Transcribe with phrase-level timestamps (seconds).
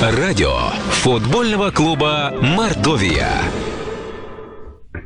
[0.00, 0.54] Радио
[1.02, 3.42] футбольного клуба «Мордовия».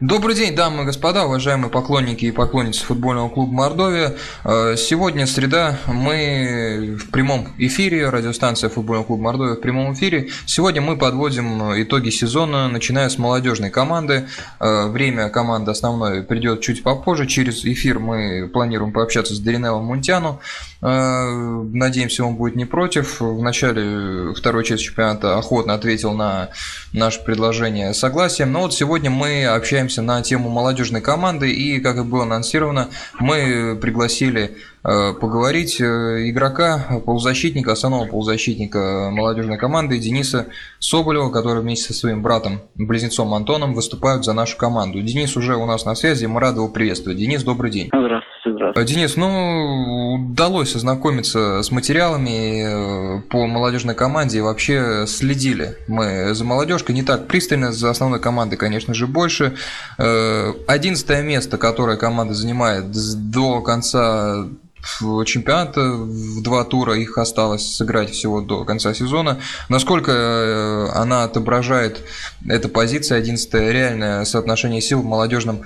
[0.03, 4.17] Добрый день, дамы и господа, уважаемые поклонники и поклонницы футбольного клуба «Мордовия».
[4.43, 10.31] Э, сегодня среда, мы в прямом эфире, радиостанция футбольного клуба «Мордовия» в прямом эфире.
[10.45, 14.27] Сегодня мы подводим итоги сезона, начиная с молодежной команды.
[14.59, 17.29] Э, время команды основной придет чуть попозже.
[17.29, 20.41] Через эфир мы планируем пообщаться с Даринелом Мунтяну.
[20.81, 23.21] Э, надеемся, он будет не против.
[23.21, 26.49] В начале второй части чемпионата охотно ответил на
[26.93, 28.51] наше предложение согласием.
[28.51, 31.53] Но вот сегодня мы общаемся на тему молодежной команды.
[31.53, 32.89] И, как и было анонсировано,
[33.19, 40.47] мы пригласили э, поговорить э, игрока, полузащитника, основного полузащитника молодежной команды Дениса
[40.79, 45.03] Соболева, который вместе со своим братом, близнецом Антоном выступают за нашу команду.
[45.03, 47.19] Денис уже у нас на связи, мы рады его приветствовать.
[47.19, 47.89] Денис, добрый день.
[47.89, 48.32] Здравствуйте.
[48.73, 48.95] Здравствуйте.
[48.95, 56.45] Денис, ну, удалось ознакомиться с материалами э, по молодежной команде и вообще следили мы за
[56.45, 59.57] молодежкой не так пристально, за основной командой, конечно же, больше.
[59.99, 62.91] Э, одиннадцатое место, которое команда занимает
[63.31, 64.47] до конца
[65.27, 69.39] чемпионата в два тура, их осталось сыграть всего до конца сезона.
[69.69, 72.01] Насколько э, она отображает
[72.49, 75.63] эта позиция 11 реальное соотношение сил в молодежном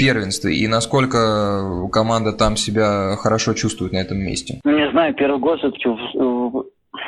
[0.00, 4.60] первенстве и насколько команда там себя хорошо чувствует на этом месте?
[4.64, 5.88] Ну, не знаю, первый год все-таки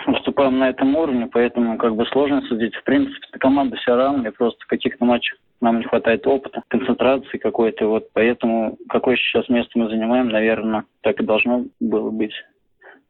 [0.06, 2.74] выступаем на этом уровне, поэтому как бы сложно судить.
[2.74, 7.86] В принципе, команда вся равная, просто в каких-то матчах нам не хватает опыта, концентрации какой-то,
[7.86, 12.34] вот поэтому какое сейчас место мы занимаем, наверное, так и должно было быть.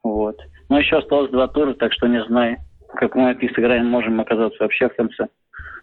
[0.03, 0.37] Вот.
[0.69, 2.59] Но еще осталось два тура, так что не знаю,
[2.95, 5.29] как мы их сыграем, можем оказаться вообще в конце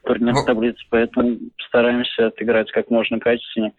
[0.10, 3.74] турнирной ну, таблицы, поэтому стараемся отыграть как можно качественнее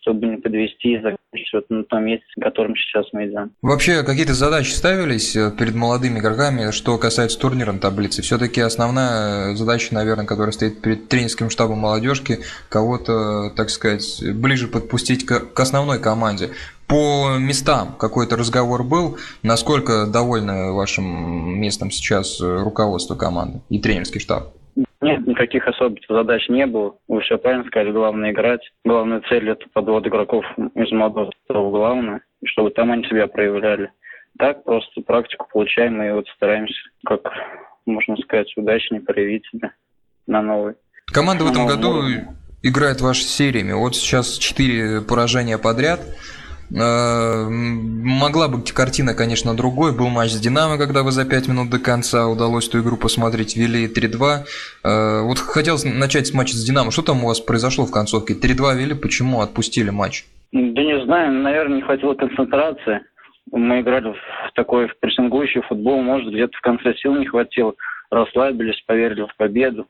[0.00, 3.52] чтобы не подвести и закончить вот на том месте, на котором сейчас мы идем.
[3.60, 8.22] Вообще какие-то задачи ставились э, перед молодыми игроками, что касается турнирной таблицы?
[8.22, 12.38] Все-таки основная задача, наверное, которая стоит перед тренерским штабом молодежки,
[12.70, 16.52] кого-то, так сказать, ближе подпустить к, к основной команде.
[16.86, 19.18] По местам какой-то разговор был.
[19.42, 24.54] Насколько довольны вашим местом сейчас руководство команды и тренерский штаб?
[25.00, 26.96] Нет, никаких особых задач не было.
[27.08, 28.60] Вы все правильно сказали, главное играть.
[28.84, 30.44] Главная цель это подвод игроков
[30.74, 33.90] из молодого главное, чтобы там они себя проявляли.
[34.38, 36.74] Так, просто практику получаем и вот стараемся,
[37.04, 37.20] как
[37.84, 39.72] можно сказать, удачнее проявить себя
[40.26, 40.74] на новый.
[41.06, 42.02] Команда в этом году
[42.62, 43.72] играет ваши сериями.
[43.72, 46.00] Вот сейчас четыре поражения подряд.
[46.74, 49.96] Э, могла быть картина, конечно, другой.
[49.96, 53.56] Был матч с Динамо, когда вы за 5 минут до конца удалось эту игру посмотреть,
[53.56, 54.44] вели 3-2.
[54.84, 56.90] Э, вот хотел начать с матча с Динамо.
[56.90, 58.34] Что там у вас произошло в концовке?
[58.34, 60.24] 3-2 вели, почему отпустили матч?
[60.52, 63.00] Да не знаю, наверное, не хватило концентрации.
[63.50, 67.74] Мы играли в такой в прессингующий футбол, может, где-то в конце сил не хватило.
[68.10, 69.86] Расслабились, поверили в победу.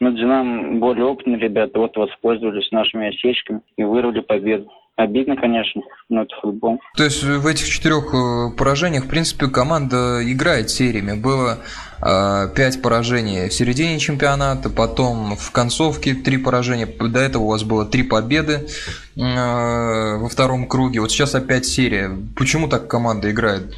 [0.00, 4.70] Но Динамо более опытные ребята, вот воспользовались нашими осечками и вырвали победу.
[4.96, 6.80] Обидно, конечно, но это футбол.
[6.96, 11.20] То есть в этих четырех э, поражениях, в принципе, команда играет сериями.
[11.20, 11.58] Было
[12.00, 16.86] э, пять поражений в середине чемпионата, потом в концовке три поражения.
[16.86, 18.68] До этого у вас было три победы
[19.16, 21.00] э, во втором круге.
[21.00, 22.10] Вот сейчас опять серия.
[22.36, 23.74] Почему так команда играет?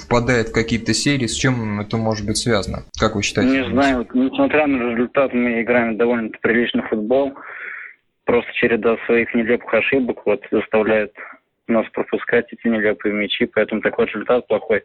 [0.00, 1.26] Впадает в какие-то серии?
[1.26, 2.84] С чем это может быть связано?
[3.00, 3.62] Как вы считаете?
[3.62, 3.98] Не знаю.
[3.98, 7.32] Вот, несмотря на результат, мы играем довольно приличный футбол
[8.24, 11.12] просто череда своих нелепых ошибок вот заставляет
[11.68, 14.82] нас пропускать эти нелепые мячи, поэтому такой результат плохой.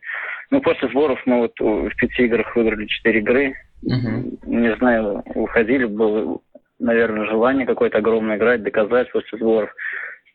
[0.52, 3.54] Ну, после сборов мы вот в пяти играх выиграли четыре игры.
[3.84, 4.40] Угу.
[4.46, 6.40] Не знаю, выходили, было,
[6.80, 9.70] наверное, желание какое-то огромное играть, доказать после сборов.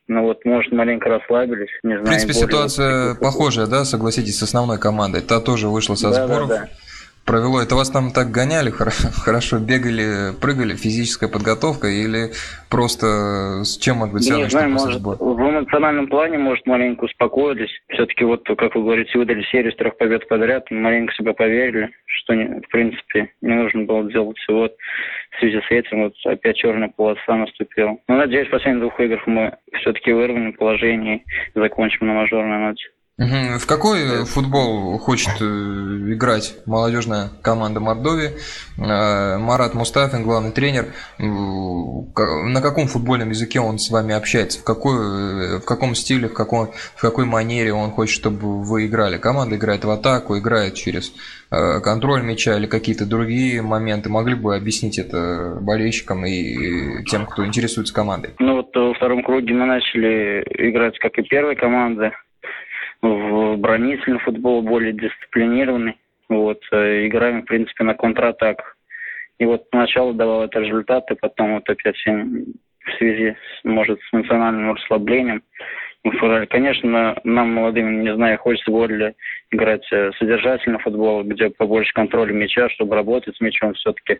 [0.08, 2.04] Ну вот, может, маленько расслабились, не знаю.
[2.04, 5.22] В принципе, ситуация похожая, да, согласитесь, с основной командой.
[5.22, 6.48] Та тоже вышла со да, сборов.
[6.48, 6.68] Да, да
[7.24, 7.60] провело?
[7.60, 8.70] Это вас там так гоняли,
[9.24, 12.32] хорошо бегали, прыгали, физическая подготовка или
[12.70, 14.44] просто с чем может быть связано?
[14.44, 15.16] Не знаю, может, сбор?
[15.18, 17.70] в эмоциональном плане, может, маленько успокоились.
[17.88, 22.34] Все-таки вот, как вы говорите, выдали серию с трех побед подряд, маленько себя поверили, что,
[22.34, 24.38] в принципе, не нужно было делать.
[24.48, 24.76] И вот
[25.30, 27.96] в связи с этим вот опять черная полоса наступила.
[28.08, 31.22] Но, надеюсь, в последних двух играх мы все-таки вырвем положение
[31.54, 32.88] и закончим на мажорной ноте.
[33.22, 38.30] В какой футбол хочет э, играть молодежная команда Мордовии?
[38.78, 40.86] Э, Марат Мустафин, главный тренер.
[41.18, 44.60] На каком футбольном языке он с вами общается?
[44.60, 48.86] В, какой, э, в каком стиле, в, каком, в какой манере он хочет, чтобы вы
[48.86, 49.18] играли?
[49.18, 51.12] Команда играет в атаку, играет через
[51.50, 54.08] контроль мяча или какие-то другие моменты.
[54.08, 58.30] Могли бы объяснить это болельщикам и тем, кто интересуется командой?
[58.38, 62.12] Ну вот во втором круге мы начали играть как и первая команда
[63.02, 65.98] в оборонительный футбол более дисциплинированный.
[66.28, 68.76] Вот, э, играем, в принципе, на контратаках.
[69.38, 74.74] И вот сначала давал это результаты, потом вот опять в связи, с, может, с национальным
[74.74, 75.42] расслаблением
[76.04, 79.14] мы Конечно, нам, молодым, не знаю, хочется более
[79.52, 84.18] играть э, содержательно футбол, где побольше контроля мяча, чтобы работать с мячом все-таки.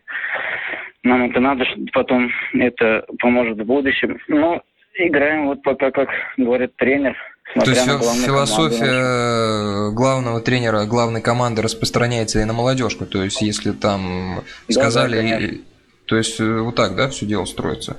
[1.02, 4.18] Нам это надо, потом это поможет в будущем.
[4.28, 4.62] Но
[4.94, 7.16] играем вот пока, как говорит тренер,
[7.54, 9.90] то есть философия команды.
[9.90, 13.04] Э, главного тренера, главной команды распространяется и на молодежку.
[13.04, 15.58] То есть, если там да, сказали, да,
[16.06, 17.96] то есть э, вот так, да, все дело строится.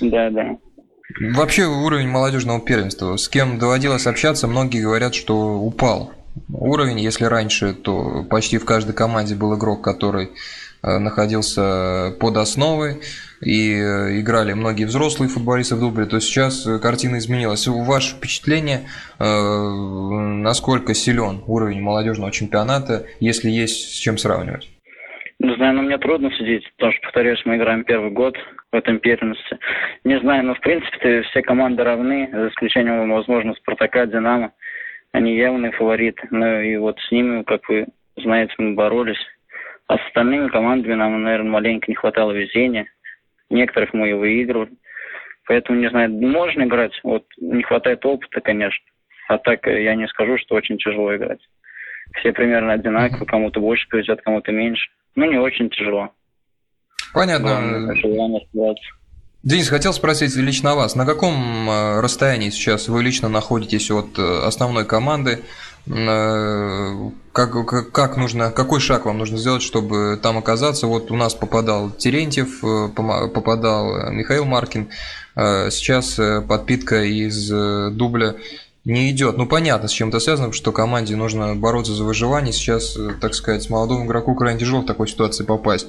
[0.00, 0.56] Да, да.
[1.34, 3.16] Вообще уровень молодежного первенства.
[3.16, 6.12] С кем доводилось общаться, многие говорят, что упал
[6.48, 7.00] уровень.
[7.00, 10.30] Если раньше, то почти в каждой команде был игрок, который
[10.82, 13.00] находился под основой
[13.40, 17.66] и э, играли многие взрослые футболисты в дубле, то сейчас картина изменилась.
[17.66, 18.80] Ваше впечатление,
[19.18, 24.68] э, насколько силен уровень молодежного чемпионата, если есть с чем сравнивать?
[25.38, 28.36] Не знаю, но мне трудно судить, потому что, повторюсь, мы играем первый год
[28.72, 29.58] в этом первенстве.
[30.04, 34.52] Не знаю, но в принципе все команды равны, за исключением, возможно, Спартака, Динамо.
[35.12, 36.28] Они явные фавориты.
[36.30, 37.86] Ну и вот с ними, как вы
[38.16, 39.18] знаете, мы боролись.
[39.90, 42.86] Остальными командами нам, наверное, маленько не хватало везения.
[43.48, 44.70] Некоторых мы и выигрывали.
[45.48, 46.92] Поэтому, не знаю, можно играть.
[47.02, 48.84] Вот не хватает опыта, конечно.
[49.26, 51.40] А так я не скажу, что очень тяжело играть.
[52.20, 54.90] Все примерно одинаковые, кому-то больше повезет, кому-то меньше.
[55.16, 56.10] Ну, не очень тяжело.
[57.12, 57.92] Понятно.
[59.42, 64.22] Денис, хотел спросить лично вас, на каком э, расстоянии сейчас вы лично находитесь от э,
[64.44, 65.40] основной команды?
[65.86, 70.86] Э, как, как, нужно, какой шаг вам нужно сделать, чтобы там оказаться?
[70.86, 72.60] Вот у нас попадал Терентьев,
[72.94, 74.88] попадал Михаил Маркин,
[75.36, 77.48] сейчас подпитка из
[77.94, 78.34] дубля
[78.84, 79.36] не идет.
[79.36, 82.52] Ну, понятно, с чем это связано, что команде нужно бороться за выживание.
[82.52, 85.88] Сейчас, э, так сказать, молодому игроку крайне тяжело в такой ситуации попасть.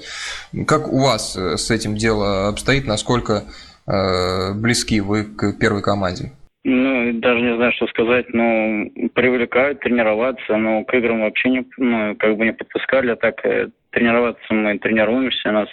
[0.67, 2.85] Как у вас э, с этим дело обстоит?
[2.85, 3.45] Насколько
[3.87, 6.33] э, близки вы к первой команде?
[6.63, 8.85] Ну, даже не знаю, что сказать, но
[9.15, 13.69] привлекают тренироваться, но к играм вообще не, ну, как бы не подпускали, а так э,
[13.89, 15.69] тренироваться мы тренируемся, нас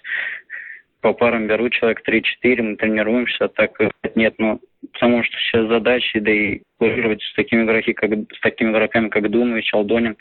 [1.03, 3.79] по парам берут человек 3-4, мы тренируемся, а так
[4.15, 4.61] нет, ну,
[4.93, 9.31] потому что сейчас задачи, да и курировать с такими, игроки, как, с такими игроками, как
[9.31, 10.17] Думович, Алдонин,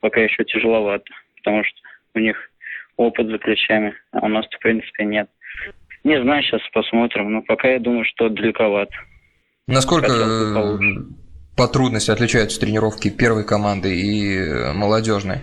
[0.00, 1.04] пока еще тяжеловато,
[1.36, 1.78] потому что
[2.14, 2.50] у них
[2.96, 5.30] опыт за плечами, а у нас, в принципе, нет.
[6.04, 8.92] Не знаю, сейчас посмотрим, но пока я думаю, что далековато.
[9.70, 10.78] Насколько
[11.56, 15.40] по трудности отличаются тренировки первой команды и э, молодежной?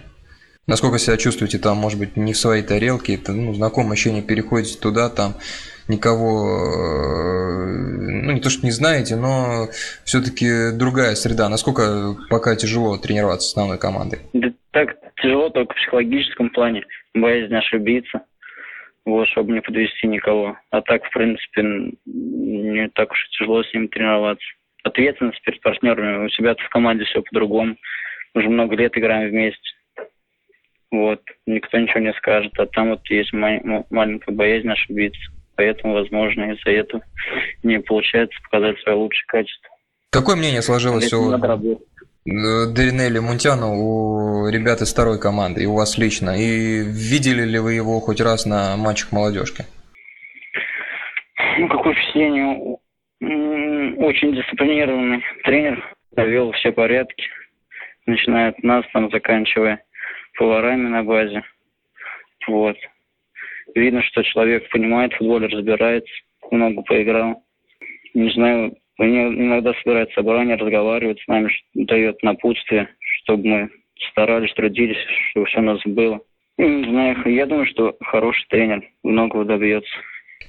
[0.65, 4.77] Насколько себя чувствуете там, может быть, не в своей тарелке, это ну, знакомое ощущение, переходите
[4.79, 5.35] туда, там
[5.88, 7.65] никого, э,
[8.24, 9.68] ну не то что не знаете, но
[10.03, 11.47] все-таки другая среда.
[11.47, 14.19] Насколько пока тяжело тренироваться с основной командой?
[14.33, 14.89] Да так
[15.21, 16.83] тяжело только в психологическом плане,
[17.13, 18.21] боязнь ошибиться,
[19.07, 20.57] вот, чтобы не подвести никого.
[20.69, 21.63] А так, в принципе,
[22.06, 24.45] не так уж и тяжело с ними тренироваться.
[24.83, 26.25] Ответственность перед партнерами.
[26.25, 27.75] У себя в команде все по-другому.
[28.36, 29.69] Уже много лет играем вместе.
[30.92, 32.54] Вот, никто ничего не скажет.
[32.59, 37.04] А там вот есть маленькая боязнь ошибиться поэтому, возможно, из-за этого
[37.63, 39.69] не получается показать свое лучшее качество.
[40.12, 41.31] Какое мнение сложилось у
[42.29, 46.31] Деринелли Мунтяна у ребят из второй команды, и у вас лично?
[46.38, 49.63] И видели ли вы его хоть раз на матчах молодежки?
[51.57, 52.78] Ну, какое впечатление?
[53.99, 57.23] Очень дисциплинированный тренер, довел все порядки,
[58.06, 59.81] начиная от нас, там, заканчивая
[60.37, 61.44] поварами на базе.
[62.45, 62.75] Вот.
[63.73, 66.11] Видно, что человек понимает футбол, разбирается,
[66.51, 67.42] много поиграл.
[68.13, 68.75] Не знаю,
[69.06, 72.89] иногда собирает собрание, разговаривает с нами, дает напутствие,
[73.23, 73.69] чтобы мы
[74.11, 74.97] старались, трудились,
[75.31, 76.19] чтобы все у нас было.
[76.57, 79.95] Не знаю, я думаю, что хороший тренер, многого добьется.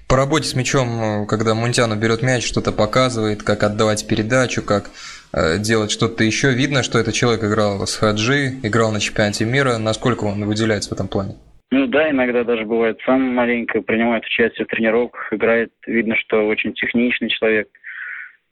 [0.08, 4.90] По работе с мячом, когда Мунтяну берет мяч, что-то показывает, как отдавать передачу, как
[5.34, 9.76] э, делать что-то еще, видно, что этот человек играл с Хаджи, играл на чемпионате мира.
[9.76, 11.34] Насколько он выделяется в этом плане?
[11.70, 15.70] Ну да, иногда даже бывает сам маленько принимает участие в тренировках, играет.
[15.86, 17.68] Видно, что очень техничный человек.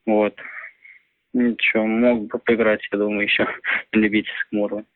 [0.07, 0.35] Вот.
[1.33, 3.47] Ничего, мог бы поиграть, я думаю, еще
[3.93, 4.87] на любительском уровне.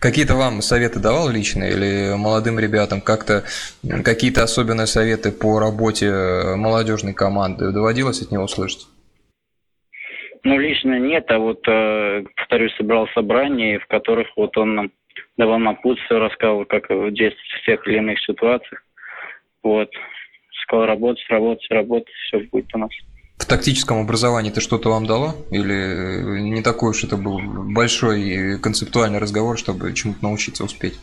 [0.00, 3.00] Какие-то вам советы давал лично или молодым ребятам?
[3.00, 3.44] Как-то
[4.04, 6.10] какие-то особенные советы по работе
[6.56, 8.86] молодежной команды доводилось от него слышать?
[10.42, 14.92] Ну, лично нет, а вот, э, повторюсь, собрал собрание, в которых вот он нам
[15.36, 18.82] давал напутствие, рассказывал, как действовать в тех или иных ситуациях.
[19.62, 19.90] Вот.
[20.62, 22.90] Сказал работать, работать, работать, все будет у нас.
[23.38, 25.34] В тактическом образовании это что-то вам дало?
[25.50, 27.40] Или не такой уж это был
[27.72, 30.98] большой концептуальный разговор, чтобы чему-то научиться успеть?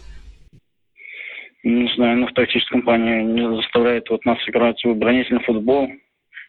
[1.63, 5.89] Не знаю, но в тактическом плане не заставляет вот нас играть в оборонительный футбол.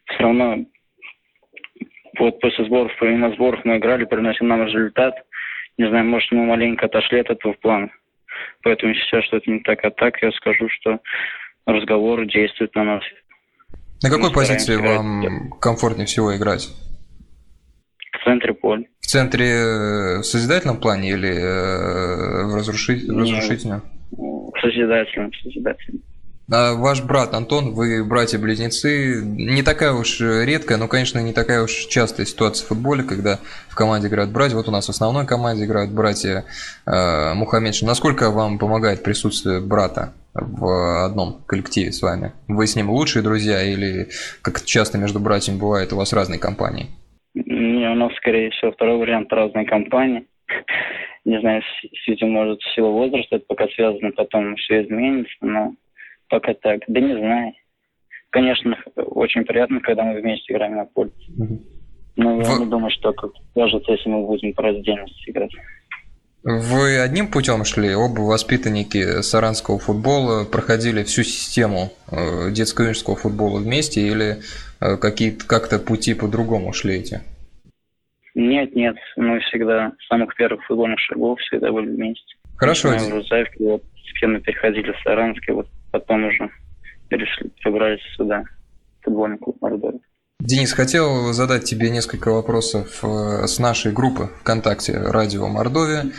[0.06, 0.64] Все равно
[2.18, 5.14] вот после сборов, на сборах мы играли, приносим нам результат.
[5.78, 7.90] Не знаю, может, мы маленько отошли от этого плана.
[8.62, 10.98] Поэтому сейчас что-то не так, а так я скажу, что
[11.66, 13.02] разговоры действуют на нас.
[14.04, 16.68] На какой мы позиции вам комфортнее всего играть?
[18.12, 18.84] В центре поля.
[19.00, 23.25] В центре э, в созидательном плане или э, в разрушительном?
[23.25, 26.02] В созидательном, в созидательном.
[26.52, 31.73] А ваш брат Антон, вы братья-близнецы, не такая уж редкая, но, конечно, не такая уж
[31.73, 34.56] частая ситуация в футболе, когда в команде играют братья.
[34.56, 36.44] Вот у нас в основной команде играют братья
[36.84, 37.87] э, Мухаммедшин.
[37.87, 42.32] Насколько вам помогает присутствие брата в одном коллективе с вами?
[42.48, 44.08] Вы с ним лучшие друзья или,
[44.42, 46.86] как часто между братьями бывает, у вас разные компании?
[47.34, 50.26] Не, у нас, скорее всего, второй вариант разные компании.
[51.24, 55.74] Не знаю, с этим может в силу возраста, это пока связано, потом все изменится, но
[56.28, 56.80] Пока так.
[56.88, 57.52] Да не знаю.
[58.30, 61.12] Конечно, очень приятно, когда мы вместе играем на поле.
[62.16, 65.52] Но я не думаю, что тут сложится, если мы будем по раздельности играть.
[66.44, 67.94] Вы одним путем шли?
[67.94, 74.36] Оба воспитанники саранского футбола проходили всю систему э, детско-юношеского футбола вместе или
[74.82, 77.22] э, какие-то как-то пути по-другому шли эти?
[78.34, 82.36] Нет, нет, мы всегда с самых первых футбольных шагов всегда были вместе.
[82.56, 82.90] Хорошо.
[82.90, 86.50] Мы в Рузаевке вот постепенно переходили в Саранске, вот потом уже
[87.08, 88.44] перешли, перебрались сюда,
[89.00, 90.00] в футбольный клуб Мордовия.
[90.46, 96.12] Денис, хотел задать тебе несколько вопросов э, с нашей группы ВКонтакте «Радио Мордовия»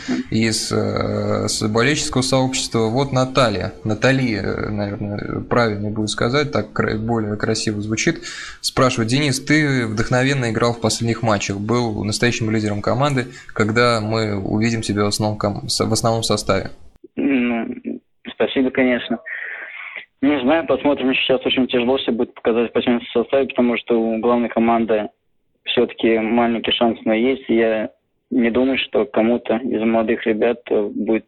[0.72, 2.86] э, с болельческого сообщества.
[2.88, 6.72] Вот Наталья, Натали, э, наверное, правильно будет сказать, так
[7.04, 8.24] более красиво звучит,
[8.62, 14.82] спрашивает, Денис, ты вдохновенно играл в последних матчах, был настоящим лидером команды, когда мы увидим
[14.82, 16.72] тебя в основном, в основном составе?
[17.14, 17.64] Ну,
[18.34, 19.20] спасибо, конечно.
[20.26, 21.14] Не знаю, посмотрим.
[21.14, 25.08] Сейчас очень тяжело все будет показать по составе, потому что у главной команды
[25.64, 27.44] все-таки маленький шанс но есть.
[27.48, 27.90] Я
[28.30, 31.26] не думаю, что кому-то из молодых ребят будет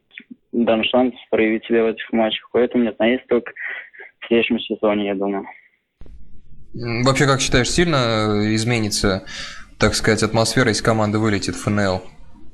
[0.50, 2.48] дан шанс проявить себя в этих матчах.
[2.52, 3.52] Поэтому нет, есть только
[4.18, 5.46] в следующем сезоне, я думаю.
[7.04, 9.24] Вообще, как считаешь, сильно изменится,
[9.78, 12.02] так сказать, атмосфера, если команда вылетит в ФНЛ?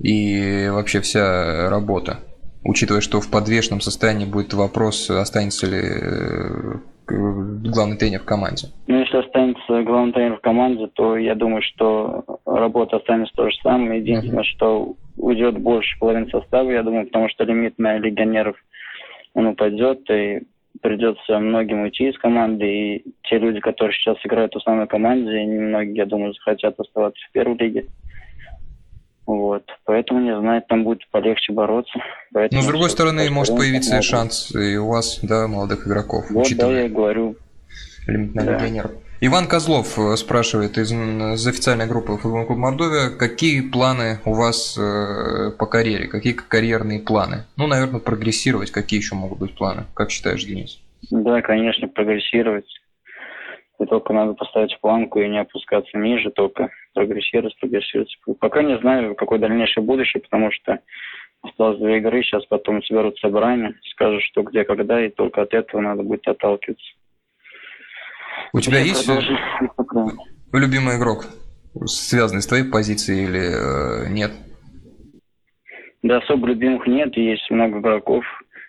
[0.00, 2.18] И вообще вся работа?
[2.64, 8.68] Учитывая, что в подвешенном состоянии будет вопрос, останется ли э, главный тренер в команде?
[8.86, 13.56] Ну, если останется главный тренер в команде, то я думаю, что работа останется то же
[13.62, 14.00] самое.
[14.00, 14.56] Единственное, mm-hmm.
[14.56, 18.56] что уйдет больше половины состава, я думаю, потому что лимит на легионеров
[19.34, 20.42] он упадет, и
[20.80, 25.96] придется многим уйти из команды, и те люди, которые сейчас играют в основной команде, немногие,
[25.96, 27.86] я думаю, захотят оставаться в первой лиге.
[29.26, 29.64] Вот.
[29.84, 31.98] Поэтому, не знаю, там будет полегче бороться.
[32.32, 36.26] Поэтому Но, с другой стороны, может появиться шанс и у вас, да, молодых игроков.
[36.30, 36.74] Вот, учитывая...
[36.74, 37.36] да, я говорю.
[38.06, 38.54] Лимит на да.
[38.54, 38.90] легионеров.
[39.20, 44.76] Иван Козлов э, спрашивает из, из официальной группы Футбольного клуба Мордовия, какие планы у вас
[44.76, 47.44] э, по карьере, какие карьерные планы?
[47.56, 49.84] Ну, наверное, прогрессировать, какие еще могут быть планы?
[49.94, 50.78] Как считаешь, Денис?
[51.10, 52.66] Да, конечно, прогрессировать.
[53.80, 58.16] И только надо поставить планку и не опускаться ниже, только прогрессировать, прогрессировать.
[58.40, 60.78] Пока не знаю, какое дальнейшее будущее, потому что
[61.42, 65.80] осталось две игры, сейчас потом соберут собрание, скажут, что где, когда, и только от этого
[65.80, 66.86] надо будет отталкиваться.
[68.52, 69.08] У тебя Я есть
[70.52, 71.26] любимый игрок,
[71.84, 74.32] связанный с твоей позицией или э, нет?
[76.02, 78.24] Да, особо любимых нет, есть много игроков,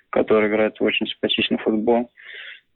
[0.10, 2.10] которые играют в очень симпатичный футбол.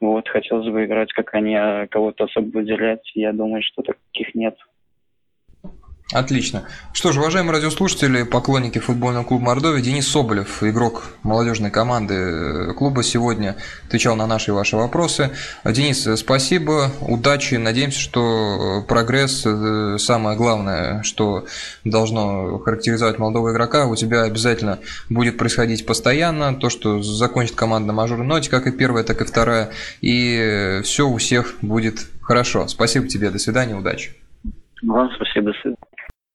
[0.02, 3.12] Вот, хотелось бы играть, как они, а кого-то особо выделять.
[3.16, 4.56] Я думаю, что таких нет.
[6.12, 6.64] Отлично.
[6.92, 13.04] Что ж, уважаемые радиослушатели, поклонники футбольного клуба Мордовия, Денис Соболев, игрок молодежной команды э, клуба,
[13.04, 15.30] сегодня отвечал на наши и ваши вопросы.
[15.64, 21.46] Денис, спасибо, удачи, надеемся, что прогресс, э, самое главное, что
[21.84, 27.94] должно характеризовать молодого игрока, у тебя обязательно будет происходить постоянно, то, что закончит команда на
[27.94, 29.70] мажорной ноте, как и первая, так и вторая,
[30.02, 32.68] и все у всех будет хорошо.
[32.68, 34.16] Спасибо тебе, до свидания, удачи.
[34.82, 35.89] Вам спасибо, до свидания.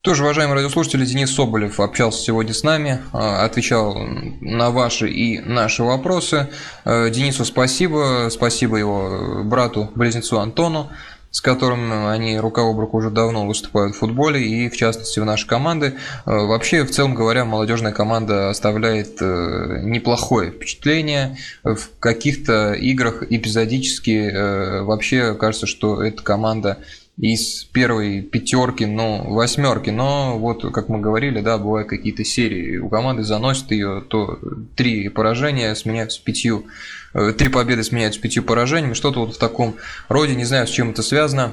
[0.05, 3.97] Тоже, уважаемые радиослушатели, Денис Соболев общался сегодня с нами, а, отвечал
[4.43, 6.51] на ваши и наши вопросы.
[6.85, 10.91] Э, Денису спасибо, спасибо его брату-близнецу Антону,
[11.31, 15.25] с которым они рука об руку уже давно выступают в футболе и, в частности, в
[15.25, 15.95] нашей команды.
[16.27, 21.39] Э, вообще, в целом говоря, молодежная команда оставляет э, неплохое впечатление.
[21.63, 26.77] В каких-то играх эпизодически вообще кажется, что эта команда
[27.17, 32.89] из первой пятерки, ну, восьмерки, но вот, как мы говорили, да, бывают какие-то серии, у
[32.89, 34.39] команды заносят ее, то
[34.75, 36.67] три поражения сменяются пятью,
[37.13, 39.77] э, три победы сменяются пятью поражениями, что-то вот в таком
[40.09, 41.53] роде, не знаю, с чем это связано,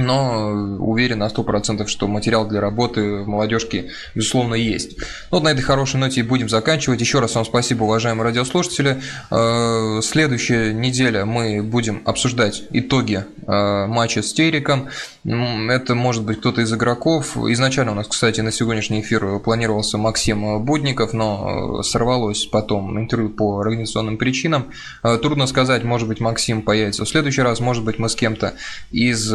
[0.00, 4.98] но уверен на 100%, что материал для работы в молодежке, безусловно, есть.
[4.98, 7.00] Ну, вот на этой хорошей ноте и будем заканчивать.
[7.00, 9.00] Еще раз вам спасибо, уважаемые радиослушатели.
[9.30, 14.88] Э, следующая неделя мы будем обсуждать итоги э, матча с Териком.
[15.24, 17.36] Это может быть кто-то из игроков.
[17.36, 23.60] Изначально у нас, кстати, на сегодняшний эфир планировался Максим Будников, но сорвалось потом интервью по
[23.60, 24.70] организационным причинам.
[25.02, 28.54] Э, трудно сказать, может быть, Максим появится в следующий раз, может быть, мы с кем-то
[28.90, 29.30] из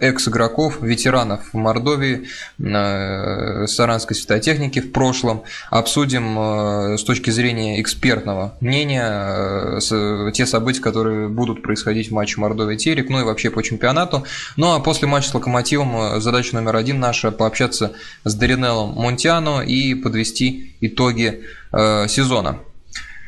[0.00, 5.42] экс-игроков, ветеранов в Мордовии, э, Саранской светотехники в прошлом.
[5.70, 12.40] Обсудим э, с точки зрения экспертного мнения э, те события, которые будут происходить в матче
[12.40, 14.24] Мордовия-Терек, ну и вообще по чемпионату.
[14.56, 17.92] Ну а после матча с Локомотивом задача номер один наша пообщаться
[18.24, 22.58] с Даринеллом Монтиано и подвести итоги сезона.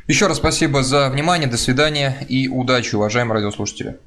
[0.09, 3.99] Еще раз спасибо за внимание, до свидания и удачи, уважаемые радиослушатели.